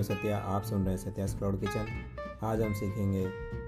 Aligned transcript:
मैं 0.00 0.04
सत्या, 0.04 0.36
आप 0.38 0.62
सुन 0.62 0.84
रहे 0.84 0.90
हैं 0.90 0.98
सत्या 0.98 1.24
क्लाउड 1.38 1.58
किचन 1.60 1.86
आज 2.42 2.60
हम 2.62 2.72
सीखेंगे 2.74 3.24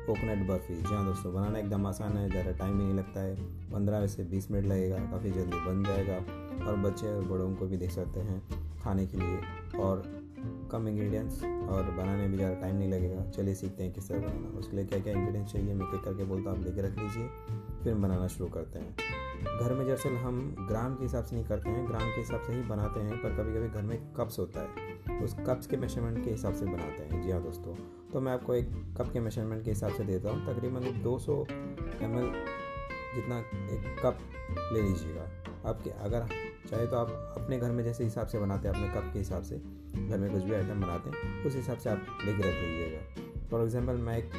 कोकोनट 0.06 0.46
बर्फ़ी 0.48 0.74
जी 0.74 0.94
हाँ 0.94 1.04
दोस्तों, 1.06 1.32
बनाना 1.34 1.58
एकदम 1.58 1.86
आसान 1.86 2.16
है, 2.16 2.28
ज़्यादा 2.30 2.50
टाइम 2.50 2.78
भी 2.78 2.84
नहीं 2.84 2.94
लगता 2.94 3.20
है। 3.20 3.34
पंद्रह 3.72 4.06
से 4.06 4.24
बीस 4.24 4.50
मिनट 4.50 4.66
लगेगा, 4.66 4.98
काफ़ी 5.10 5.30
जल्दी 5.30 5.56
बन 5.66 5.82
जाएगा। 5.84 6.16
और 6.66 6.76
बच्चे 6.80 7.12
और 7.12 7.24
बड़ों 7.24 7.54
को 7.56 7.66
भी 7.66 7.76
देख 7.76 7.90
सकते 7.90 8.20
हैं 8.20 8.40
खाने 8.84 9.06
के 9.06 9.18
लिए। 9.18 9.78
और 9.78 10.02
कम 10.72 10.88
इंग्रेडिएंट्स 10.88 11.42
और 11.44 11.90
बनाने 11.90 12.28
में 12.28 12.36
ज़्यादा 12.36 12.54
टाइम 12.60 12.76
नहीं 12.76 12.90
लगेगा। 12.92 13.30
चलिए 13.30 13.54
सीखते 13.54 13.82
हैं 13.82 13.92
किस 13.92 14.08
तरह 14.08 14.20
बनाना 14.20 14.58
उसके 14.58 14.76
लिए 14.76 14.84
क्या 14.84 14.98
क्या 14.98 15.12
इंग्रेडिएंट्स 15.12 15.52
चाहिए? 15.52 15.74
मैं 15.74 15.86
एक 15.86 16.04
करके 16.04 16.24
बोलता 16.24 16.50
हूँ, 16.50 16.58
आप 16.58 16.64
लेके 16.64 16.88
रख 16.88 16.98
लीजिए। 16.98 17.28
फिर 17.82 17.94
बनाना 17.94 18.26
शुरू 18.28 18.48
करते 18.50 18.78
हैं। 18.78 18.96
घर 19.58 19.72
में 19.74 19.86
दरअसल 19.86 20.16
हम 20.16 20.66
ग्राम 20.68 20.94
के 20.94 21.02
हिसाब 21.04 21.24
से 21.24 21.36
नहीं 21.36 21.44
करते 21.44 21.70
हैं, 21.70 21.86
ग्राम 21.88 22.00
के 22.02 22.20
हिसाब 22.20 22.42
से 22.42 22.52
ही 22.52 22.60
बनाते 22.62 23.00
हैं, 23.00 23.16
पर 23.22 23.34
कभी 23.36 23.54
कभी 23.54 23.68
घर 23.68 23.82
में 23.82 24.12
कप्स 24.14 24.38
होता 24.38 24.60
है। 24.60 25.20
उस 25.20 25.34
कप्स 25.46 25.66
के 25.66 25.76
मेज़रमेंट 25.76 26.24
के 26.24 26.30
हिसाब 26.30 26.54
से 26.54 26.66
बनाते 26.66 27.02
हैं। 27.04 27.22
जी 27.22 27.30
हाँ 27.30 27.42
दोस्तों 27.42 27.74
तो 28.12 28.20
मैं 28.20 28.32
आपको 28.32 28.54
एक 28.54 28.70
कप 28.98 29.12
के 29.12 29.20
मेज़रमेंट 29.20 29.64
के 29.64 29.70
हिसाब 29.70 29.92
से 29.92 30.04
देता 30.04 30.30
हूँ। 30.30 30.46
तकरीबन 30.46 31.02
200 31.02 31.38
एम 32.02 32.16
जितना 33.14 33.38
एक 33.38 33.96
कप 34.04 34.18
ले 34.72 34.82
लीजिएगा। 34.82 35.22
आपके 35.70 35.90
अगर 36.04 36.26
चाहे 36.70 36.86
तो 36.86 36.96
आप 36.96 37.08
अपने 37.38 37.58
घर 37.58 37.70
में 37.70 37.82
जैसे 37.84 38.04
हिसाब 38.04 38.26
से 38.26 38.38
बनाते 38.38 38.68
हैं, 38.68 38.74
अपने 38.74 38.88
कप 38.90 39.12
के 39.12 39.18
हिसाब 39.18 39.42
से। 39.42 39.56
घर 39.56 40.18
में 40.18 40.30
कुछ 40.32 40.42
भी 40.42 40.54
आइटम 40.54 40.80
बनाते 40.80 41.10
हैं, 41.10 41.44
उस 41.44 41.56
हिसाब 41.56 41.78
से 41.78 41.90
आप 41.90 42.18
लेके 42.24 42.38
रख 42.38 42.54
लीजिएगा। 42.54 43.48
फॉर 43.50 43.62
एग्ज़ाम्पल 43.62 43.96
मैं 43.96 44.16
एक 44.18 44.30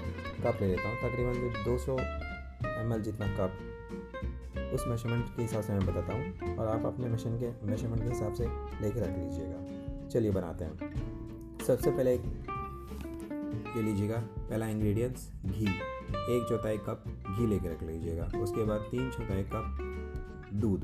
कप 0.45 0.61
ले 0.61 0.67
लेता 0.67 0.89
हूँ। 0.89 0.97
तकरीबन 0.99 1.63
दो 1.65 1.77
सौ 1.77 1.97
एमएल 2.67 3.01
जितना 3.01 3.27
कप। 3.27 3.59
उस 4.73 4.83
मेज़रमेंट 4.87 5.35
के 5.35 5.41
हिसाब 5.41 5.61
से 5.61 5.73
मैं 5.73 5.85
बताता 5.85 6.13
हूँ 6.13 6.55
और 6.57 6.67
आप 6.67 6.85
अपने 6.85 7.09
मशीन 7.09 7.39
के 7.39 7.65
मेज़रमेंट 7.65 8.03
के 8.03 8.09
हिसाब 8.09 8.33
से 8.33 8.43
लेके 8.81 8.99
रख 8.99 9.17
लीजिएगा। 9.17 10.09
चलिए 10.09 10.31
बनाते 10.31 10.65
हैं। 10.65 10.93
सबसे 11.67 11.91
पहले 11.91 12.13
एक 12.13 12.21
ये 13.77 13.81
लीजिएगा। 13.81 14.17
पहला 14.39 14.67
इंग्रेडिएंट्स 14.67 15.31
घी। 15.45 15.65
एक 16.13 16.45
चौथाई 16.49 16.77
कप 16.77 17.03
घी 17.07 17.47
लेके 17.47 17.69
रख 17.69 17.83
लीजिएगा। 17.83 18.25
उसके 18.39 18.63
बाद 18.63 18.81
तीन 18.81 19.09
चौथाई 19.11 19.43
कप 19.43 19.77
दूध। 20.53 20.83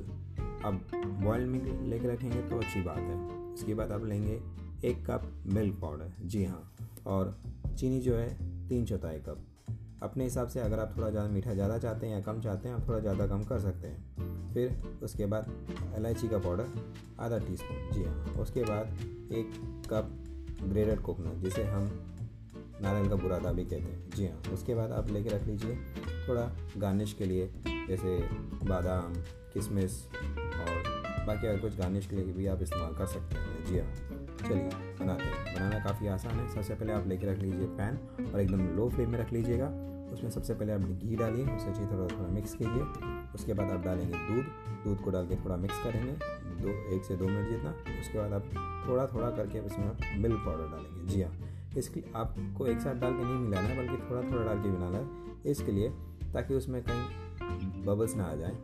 अब 0.66 0.82
बॉयल 1.24 1.46
मिल्क 1.46 1.82
लेके 1.82 2.08
रखेंगे 2.08 2.42
तो 2.42 2.58
अच्छी 2.58 2.82
बात 2.82 2.98
है। 2.98 3.18
उसके 3.54 3.74
बाद 3.74 3.92
आप 3.92 4.06
लेंगे 4.06 4.42
एक 4.86 5.06
कप 5.12 5.44
मिल्क 5.46 5.80
पाउडर 5.82 6.12
जी 6.22 6.46
हाँ। 6.46 6.76
और 7.08 7.38
चीनी 7.78 8.00
जो 8.00 8.16
है, 8.16 8.30
तीन 8.68 8.86
चौथाई 8.86 9.20
कप। 9.20 9.46
अपने 10.04 10.24
हिसाब 10.24 10.48
से 10.48 10.60
अगर 10.60 10.80
आप 10.80 10.94
थोड़ा 10.98 11.10
ज़्यादा 11.10 11.30
मीठा 11.30 11.54
ज़्यादा 11.54 11.78
चाहते 11.78 12.08
हैं 12.08 12.14
या 12.14 12.22
कम 12.24 12.42
चाहते 12.42 12.70
हैं, 12.70 12.76
आप 12.76 12.88
थोड़ा 12.88 13.00
ज़्यादा 13.00 13.28
कम 13.28 13.44
कर 13.44 13.60
सकते 13.60 13.88
हैं। 13.88 14.54
फिर 14.54 15.00
उसके 15.04 15.26
बाद 15.26 15.52
इलायची 15.98 16.28
का 16.28 16.38
पाउडर, 16.38 16.68
आधा 17.20 17.38
टी 17.38 17.58
स्पून 17.58 17.92
जी 17.94 18.04
हाँ। 18.04 18.36
उसके 18.42 18.64
बाद 18.64 19.34
एक 19.34 19.52
कप 19.90 20.16
ग्रेडेड 20.64 21.02
कोकोनट, 21.02 21.44
जिसे 21.44 21.64
हम 21.64 21.90
नारियल 22.82 23.10
का 23.10 23.16
बुरादा 23.16 23.52
भी 23.52 23.66
कहते 23.66 23.92
हैं। 23.92 24.10
जी 24.10 24.28
हाँ 24.28 24.54
उसके 24.54 24.76
बाद 24.76 24.92
आप 24.92 25.10
लेके 25.12 25.30
रख 25.30 25.48
लीजिए 25.48 25.76
थोड़ा 26.28 26.50
गार्निश 26.78 27.14
के 27.14 27.26
लिए, 27.26 27.50
जैसे 27.68 28.18
बादाम 28.66 29.14
किशमिश 29.54 30.04
और 30.14 30.98
बाकी 31.28 31.48
अगर 31.48 31.60
कुछ 31.60 31.78
गार्निश 31.78 32.08
के 32.08 32.16
लिए 32.16 32.34
भी 32.34 32.48
आप 32.48 32.62
इस्तेमाल 32.62 32.94
कर 32.96 33.06
सकते 33.08 33.36
हैं। 33.36 33.66
जी 33.66 33.80
हाँ। 33.80 34.19
चलिए, 34.48 34.70
बनाते 35.00 35.24
हैं। 35.24 35.56
बनाना 35.56 35.80
काफ़ी 35.80 36.08
आसान 36.08 36.34
है। 36.34 36.56
सबसे 36.56 36.76
पहले 36.76 36.94
आप 36.94 37.08
लेके 37.08 37.28
रख 37.28 37.38
लीजिए 37.38 37.66
पैन 37.66 38.26
और 38.34 38.40
एकदम 38.40 38.62
लो 38.62 38.90
फ्लेम 38.90 39.10
में 39.10 39.20
रख 39.20 39.34
लीजिएगा। 39.34 39.68
उसमें 40.14 40.32
सबसे 40.32 40.54
पहले 40.54 40.72
आप 40.74 40.80
घी 40.80 41.16
डालिए, 41.16 41.46
उसे 41.46 41.68
अच्छी 41.68 41.82
थोड़ा 41.82 42.18
थोड़ा 42.18 42.30
मिक्स 42.30 42.54
कीजिए। 42.54 42.84
उसके 43.36 43.54
बाद 43.54 43.72
आप 43.72 43.84
डालेंगे 43.84 44.14
दूध। 44.14 44.46
दूध 44.84 45.02
को 45.02 45.12
डाल 45.12 45.28
के 45.28 45.36
थोड़ा 45.36 45.58
मिक्स 45.58 45.84
करेंगे। 45.84 46.12
दो, 46.62 46.96
एक 46.96 47.04
से 47.04 47.16
दो 47.16 47.26
मिनट 47.26 47.50
जितना। 47.50 47.70
उसके 47.70 48.20
बाद 48.20 48.34
आप 48.34 48.44
थोड़ा 48.88 49.08
थोड़ा 49.08 49.32
करके 49.32 49.60
उसमें 49.60 50.20
मिल्क 50.22 50.44
पाउडर 50.46 50.68
डालेंगे। 50.68 51.08
जी 51.08 51.22
हाँ। 51.22 51.40
इसके 51.78 52.04
आपको 52.16 52.68
एक 52.68 52.80
साथ 52.80 52.96
डाल 52.96 53.12
के 53.14 53.24
नहीं 53.24 53.34
मिलाना 53.34 53.68
है, 53.68 53.78
बल्कि 53.78 54.04
थोड़ा 54.10 54.22
थोड़ा 54.22 54.46
डाल 54.46 54.64
के 54.64 54.70
मिलाना 54.70 54.98
है। 54.98 55.08
इसके 55.46 55.72
लिए 55.72 55.90
ताकि 56.34 56.54
उसमें 56.54 56.84
कहीं 56.84 57.04
बबल्स 57.84 58.16
ना 58.16 58.24
आ 58.24 58.36
जाए। 58.36 58.58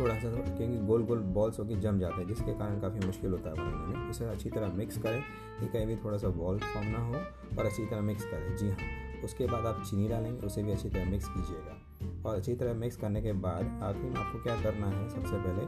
थोड़ा 0.00 0.14
सा 0.14 0.28
क्योंकि 0.28 0.78
गोल 0.86 1.02
गोल 1.02 1.18
बॉल्स 1.18 1.58
होकर 1.60 1.80
जम 1.80 1.98
जाते 1.98 2.20
हैं, 2.20 2.28
जिसके 2.28 2.52
कारण 2.52 2.80
काफ़ी 2.80 3.06
मुश्किल 3.06 3.30
होता 3.30 3.50
है 3.50 3.56
बनाने 3.56 3.98
में। 3.98 4.10
इसे 4.10 4.24
अच्छी 4.24 4.50
तरह 4.50 4.72
मिक्स 4.74 4.98
करें 4.98 5.20
कि 5.60 5.66
कहीं 5.66 5.86
भी 5.86 5.96
थोड़ा 5.96 6.18
सा 6.18 6.28
बॉल 6.28 6.58
फॉर्म 6.58 6.88
ना 6.88 6.98
हो 6.98 7.14
और 7.58 7.66
अच्छी 7.66 7.86
तरह 7.86 8.00
मिक्स 8.00 8.24
करें। 8.24 8.56
जी 8.56 8.68
हाँ 8.68 9.22
उसके 9.24 9.46
बाद 9.46 9.66
आप 9.66 9.82
चीनी 9.90 10.08
डालेंगे, 10.08 10.46
उसे 10.46 10.62
भी 10.62 10.72
अच्छी 10.72 10.88
तरह 10.88 11.10
मिक्स 11.10 11.28
कीजिएगा। 11.28 12.28
और 12.28 12.36
अच्छी 12.36 12.54
तरह 12.54 12.74
मिक्स 12.74 12.96
करने 12.96 13.22
के 13.22 13.32
बाद 13.32 13.80
आखिर 13.82 14.16
आपको 14.16 14.42
क्या 14.42 14.60
करना 14.62 14.86
है 14.86 15.08
सबसे 15.10 15.36
पहले, 15.36 15.66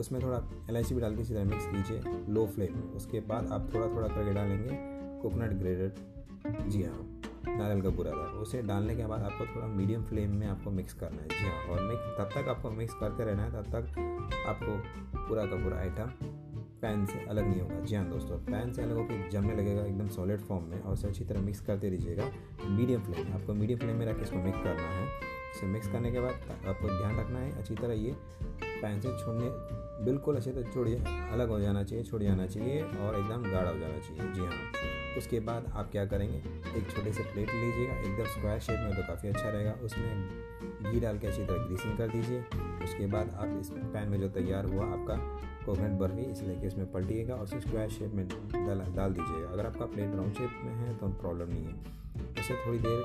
उसमें 0.00 0.22
थोड़ा 0.22 0.42
इलायची 0.70 0.94
भी 0.94 1.00
डाल 1.00 1.14
के 1.14 1.22
अच्छी 1.22 1.34
तरह 1.34 1.44
मिक्स 1.44 1.66
कीजिए 1.66 2.32
लो 2.34 2.46
फ्लेम 2.46 2.80
उसके 2.96 3.20
बाद 3.20 3.52
आप 3.52 3.70
थोड़ा 3.74 3.86
थोड़ा 3.86 4.08
करके 4.08 4.34
डालेंगे 4.34 4.78
कोकोनट 5.22 5.52
ग्रेडेड 5.52 6.68
जी 6.68 6.82
हाँ। 6.82 7.15
नारियल 7.48 7.82
का 7.82 7.90
बुरा 7.90 8.10
था 8.10 8.26
उसे 8.40 8.62
डालने 8.62 8.94
के 8.96 9.06
बाद 9.06 9.22
आपको 9.22 9.46
थोड़ा 9.46 9.66
मीडियम 9.68 10.02
फ्लेम 10.04 10.36
में 10.36 10.46
आपको 10.46 10.70
मिक्स 10.70 10.94
करना 10.94 11.22
है। 11.22 11.28
जी 11.28 11.46
हाँ 11.46 11.62
और 11.66 11.82
मिक्स 11.82 12.16
तब 12.18 12.30
तक 12.34 12.48
आपको 12.48 12.70
मिक्स 12.70 12.94
करते 12.94 13.24
रहना 13.24 13.42
है, 13.42 13.50
तब 13.52 13.70
तक 13.70 14.46
आपको 14.48 14.76
पूरा 15.18 15.44
का 15.44 15.62
पूरा 15.64 15.78
आइटम 15.78 16.10
पैन 16.80 17.04
से 17.06 17.24
अलग 17.26 17.48
नहीं 17.48 17.60
होगा। 17.60 17.80
जी 17.80 17.94
हाँ 17.96 18.08
दोस्तों 18.08 18.38
पैन 18.46 18.72
से 18.72 18.82
अलग 18.82 18.96
होकर 18.96 19.28
जमने 19.32 19.54
लगेगा 19.54 19.84
एकदम 19.84 20.08
सॉलिड 20.16 20.40
फॉर्म 20.40 20.64
में 20.64 20.80
और 20.80 20.92
उसे 20.92 21.08
अच्छी 21.08 21.24
तरह 21.24 21.40
मिक्स 21.40 21.60
करते 21.66 21.90
रहिएगा। 21.90 22.30
मीडियम 22.66 23.02
फ्लेम 23.02 23.32
आपको 23.34 23.54
मीडियम 23.54 23.78
फ्लेम 23.78 23.96
में 23.96 24.06
रख 24.06 24.16
के 24.16 24.22
इसको 24.22 24.36
मिक्स 24.38 24.58
करना 24.58 24.88
है। 24.90 25.06
इसे 25.56 25.66
मिक्स 25.66 25.88
करने 25.88 26.10
के 26.12 26.20
बाद 26.20 26.66
आपको 26.66 26.88
ध्यान 26.88 27.18
रखना 27.18 27.38
है, 27.38 27.52
अच्छी 27.58 27.74
तरह 27.74 27.94
ये 27.94 28.14
पैन 28.60 29.00
से 29.00 29.16
छोड़ने 29.18 29.48
बिल्कुल 30.04 30.36
अच्छे 30.36 30.52
तरह 30.52 30.72
छोड़िए, 30.72 30.96
अलग 31.32 31.48
हो 31.48 31.60
जाना 31.60 31.82
चाहिए 31.84 32.04
छोड़ 32.04 32.22
जाना 32.22 32.46
चाहिए 32.46 32.82
और 32.82 33.18
एकदम 33.18 33.50
गाढ़ा 33.50 33.70
हो 33.70 33.78
जाना 33.78 33.98
चाहिए। 33.98 34.32
जी 34.34 34.40
हाँ। 34.40 34.95
उसके 35.18 35.40
बाद 35.40 35.72
आप 35.74 35.90
क्या 35.90 36.06
करेंगे? 36.06 36.38
एक 36.78 36.90
छोटे 36.90 37.12
से 37.12 37.22
प्लेट 37.22 37.50
लीजिएगा 37.50 37.94
एकदम 37.94 38.24
स्क्वायर 38.24 38.58
शेप 38.58 38.80
में 38.80 38.96
तो 38.96 39.02
काफ़ी 39.02 39.28
अच्छा 39.28 39.48
रहेगा। 39.48 39.72
उसमें 39.72 40.92
घी 40.92 41.00
डाल 41.00 41.18
के 41.18 41.26
अच्छी 41.26 41.44
तरह 41.44 41.64
ग्रीसिंग 41.64 41.98
कर 41.98 42.08
दीजिए। 42.08 42.40
उसके 42.84 43.06
बाद 43.06 43.30
आप 43.30 43.58
इस 43.60 43.70
पैन 43.70 44.08
में 44.08 44.20
जो 44.20 44.28
तैयार 44.28 44.64
हुआ 44.64 44.86
आपका 44.86 45.16
कोकोनट 45.66 45.98
बर्फ़ी 45.98 46.22
इस 46.22 46.40
कि 46.40 46.66
उसमें 46.66 46.92
पलटिएगा 46.92 47.34
और 47.34 47.42
उसे 47.42 47.60
स्क्वायर 47.60 47.88
शेप 47.88 48.12
में 48.14 48.28
डाल 48.28 48.94
डाल 48.96 49.12
दीजिएगा। 49.12 49.48
अगर 49.48 49.66
आपका 49.66 49.86
प्लेट 49.86 50.14
राउंड 50.14 50.34
शेप 50.34 50.50
में 50.64 50.74
है 50.74 50.96
तो 50.96 51.08
प्रॉब्लम 51.08 51.48
नहीं 51.48 51.64
है। 51.64 51.74
उसे 52.40 52.54
थोड़ी 52.66 52.78
देर 52.78 53.02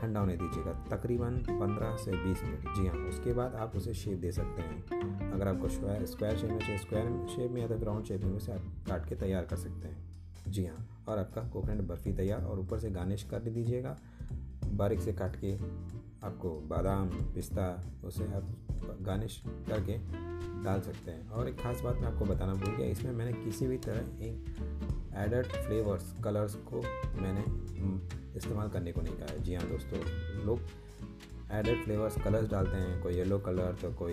ठंडा 0.00 0.20
होने 0.20 0.36
दीजिएगा, 0.36 0.72
तकरीबन 0.90 1.36
15 1.36 1.96
से 1.96 2.10
20 2.10 2.42
मिनट। 2.44 2.74
जी 2.76 2.86
हाँ 2.86 2.96
उसके 2.96 3.32
बाद 3.32 3.54
आप 3.54 3.76
उसे 3.76 3.94
शेप 3.94 4.18
दे 4.18 4.32
सकते 4.32 4.62
हैं। 4.62 5.32
अगर 5.32 5.48
आपको 5.48 5.68
स्क्वायर 5.68 6.06
स्क्वायर 6.06 6.36
शेप 6.36 6.50
में 6.50 6.58
चाहिए 6.58 6.78
स्क्वायर 6.78 7.26
शेप 7.28 7.50
में 7.50 7.60
या 7.62 7.68
तो 7.68 7.84
राउंड 7.84 8.04
शेप 8.04 8.24
में, 8.24 8.32
उसे 8.32 8.52
आप 8.52 8.62
काट 8.88 9.08
के 9.08 9.14
तैयार 9.14 9.44
कर 9.44 9.56
सकते 9.56 9.88
हैं। 9.88 9.96
जी 10.48 10.66
हाँ। 10.66 10.99
और 11.10 11.18
आपका 11.18 11.42
कोकोनट 11.48 11.80
बर्फ़ी 11.88 12.12
तैयार। 12.14 12.44
और 12.44 12.60
ऊपर 12.60 12.78
से 12.78 12.90
गार्निश 12.90 13.22
कर 13.30 13.38
दीजिएगा। 13.40 13.96
बारीक 14.72 15.00
से 15.00 15.12
काट 15.12 15.36
के 15.36 15.54
आपको 16.26 16.50
बादाम, 16.68 17.08
पिस्ता, 17.34 17.66
उसे 18.04 18.24
आप 18.26 18.98
गार्निश 19.02 19.40
करके 19.68 19.96
डाल 20.64 20.80
सकते 20.80 21.10
हैं। 21.10 21.28
और 21.28 21.48
एक 21.48 21.58
ख़ास 21.60 21.80
बात 21.80 21.96
मैं 21.96 22.08
आपको 22.08 22.24
बताना 22.24 22.54
भूल 22.54 22.76
गया, 22.76 22.86
इसमें 22.88 23.12
मैंने 23.12 23.32
किसी 23.34 23.66
भी 23.66 23.78
तरह 23.78 24.24
एक 24.24 25.14
एडड 25.16 25.46
फ्लेवर्स 25.46 26.12
कलर्स 26.24 26.54
को 26.68 26.82
मैंने 27.20 27.44
इस्तेमाल 28.36 28.68
करने 28.68 28.92
को 28.92 29.00
नहीं 29.00 29.14
कहा 29.14 29.32
है। 29.32 29.42
जी 29.42 29.54
हाँ 29.54 29.68
दोस्तों, 29.68 30.00
लोग 30.46 30.60
एडेड 31.52 31.84
फ्लेवर्स 31.84 32.16
कलर्स 32.24 32.50
डालते 32.50 32.76
हैं। 32.76 33.02
कोई 33.02 33.14
येलो 33.14 33.38
कलर 33.38 33.76
तो 33.82 33.92
कोई 33.94 34.12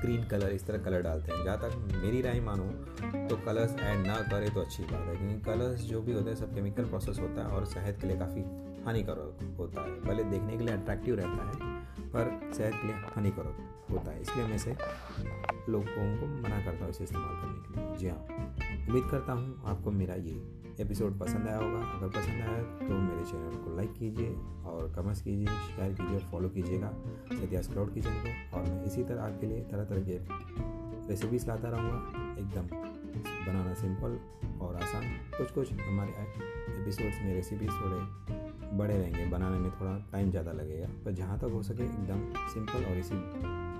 ग्रीन 0.00 0.24
कलर 0.24 0.50
इस 0.50 0.66
तरह 0.66 0.78
कलर 0.78 1.02
डालते 1.02 1.32
हैं। 1.32 1.44
जहाँ 1.44 1.58
तक 1.60 1.96
मेरी 1.96 2.20
राय 2.22 2.40
मानो 2.40 2.64
तो 3.28 3.36
कलर्स 3.36 3.74
ऐड 3.80 4.06
ना 4.06 4.14
करें 4.30 4.52
तो 4.54 4.60
अच्छी 4.60 4.82
बात 4.82 5.08
है, 5.08 5.16
क्योंकि 5.16 5.40
कलर्स 5.42 5.80
जो 5.82 6.00
भी 6.00 6.12
होते 6.12 6.30
हैं, 6.30 6.36
सब 6.36 6.54
केमिकल 6.54 6.84
प्रोसेस 6.84 7.18
होता 7.18 7.40
है 7.40 7.56
और 7.56 7.64
सेहत 7.66 8.00
के 8.00 8.06
लिए 8.06 8.18
काफ़ी 8.18 8.44
हानिकारक 8.84 9.56
होता 9.58 9.82
है। 9.82 10.00
भले 10.00 10.24
देखने 10.26 10.56
के 10.56 10.64
लिए 10.64 10.74
अट्रैक्टिव 10.74 11.14
रहता 11.14 11.46
है, 11.46 11.52
पर 12.10 12.52
सेहत 12.54 12.72
के 12.72 12.86
लिए 12.86 12.96
हानिकारक 13.14 13.88
होता 13.90 14.10
है। 14.10 14.20
इसलिए 14.20 14.46
मैं 14.46 14.58
से 14.58 14.76
लोगों 15.68 15.86
को 15.86 16.26
मना 16.26 16.64
करता 16.64 16.84
हूँ 16.84 16.90
इसे 16.90 17.04
इस्तेमाल 17.04 17.34
करने 17.42 17.58
के 17.58 17.80
लिए। 17.80 17.96
जी 17.98 18.08
हाँ। 18.08 18.69
उम्मीद 18.90 19.04
करता 19.10 19.32
हूँ 19.32 19.62
आपको 19.70 19.90
मेरा 19.92 20.14
ये 20.16 20.32
एपिसोड 20.80 21.18
पसंद 21.18 21.46
आया 21.48 21.58
होगा। 21.58 21.80
अगर 21.88 22.08
पसंद 22.08 22.40
आया 22.42 22.62
तो 22.78 22.94
मेरे 22.94 23.24
चैनल 23.24 23.56
को 23.64 23.76
लाइक 23.76 23.92
कीजिए 23.94 24.30
और 24.66 24.92
कमेंट्स 24.96 25.22
कीजिए, 25.22 25.46
शेयर 25.46 25.92
कीजिए 25.92 26.18
फॉलो 26.30 26.48
कीजिएगा 26.48 26.90
सत्यास 27.32 27.68
क्राउड 27.68 27.92
किचन 27.94 28.16
को। 28.24 28.56
और 28.56 28.64
मैं 28.64 28.82
इसी 28.84 29.04
तरह 29.04 29.22
आपके 29.22 29.46
लिए 29.46 29.60
तरह 29.70 29.84
तरह 29.84 30.02
के 30.08 30.18
रेसिपीज़ 31.08 31.46
लाता 31.48 31.68
रहूँगा। 31.68 32.34
एकदम 32.40 32.66
बनाना 33.46 33.74
सिंपल 33.74 34.18
और 34.60 34.76
आसान। 34.76 35.08
कुछ 35.38 35.50
कुछ 35.50 35.72
हमारे 35.72 36.26
एपिसोड्स 36.80 37.22
में 37.22 37.34
रेसिपीज़ 37.34 37.70
थोड़े 37.70 38.76
बड़े 38.76 38.96
रहेंगे। 38.96 39.26
बनाने 39.30 39.58
में 39.58 39.70
थोड़ा 39.70 39.96
टाइम 40.12 40.30
ज़्यादा 40.30 40.52
लगेगा। 40.52 40.88
पर 41.04 41.12
जहाँ 41.12 41.38
तक 41.38 41.52
हो 41.54 41.62
सके 41.62 41.84
एकदम 41.84 42.30
सिंपल 42.48 42.90
और 42.90 42.98
इसी 42.98 43.14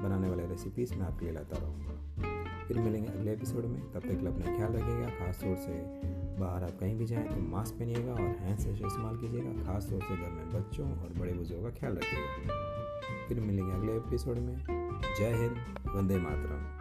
बनाने 0.05 0.29
वाले 0.29 0.47
रेसिपीज़ 0.47 0.95
मैं 0.95 1.07
आपके 1.07 1.25
लिए 1.25 1.35
लाता 1.35 1.59
रहूँगा। 1.59 2.30
फिर 2.71 2.79
मिलेंगे 2.79 3.09
अगले 3.09 3.33
एपिसोड 3.33 3.65
में। 3.65 3.81
तब 3.93 4.01
तक 4.01 4.27
अपना 4.27 4.57
ख्याल 4.57 4.73
रखिएगा। 4.73 5.09
खासतौर 5.11 5.57
से 5.57 5.73
बाहर 6.41 6.65
आप 6.65 6.79
कहीं 6.81 6.95
भी 6.97 7.07
जाएँ 7.07 7.29
तो 7.29 7.37
मास्क 7.37 7.75
पहनिएगा 7.75 8.13
और 8.13 8.21
हैंड 8.21 8.59
सैनिटाइजर 8.59 8.87
इस्तेमाल 8.87 9.17
कीजिएगा। 9.17 9.73
खासतौर 9.73 10.01
से 10.01 10.17
घर 10.17 10.31
में 10.31 10.53
बच्चों 10.53 10.87
और 10.99 11.13
बड़े 11.19 11.33
बुज़ुर्गों 11.33 11.71
का 11.71 11.79
ख्याल 11.79 11.97
रखिएगा। 11.97 13.27
फिर 13.29 13.41
मिलेंगे 13.41 13.73
अगले 13.73 13.97
एपिसोड 13.97 14.39
में। 14.39 14.57
जय 15.19 15.35
हिंद, 15.35 15.57
वंदे 15.97 16.19
मातरम। 16.19 16.80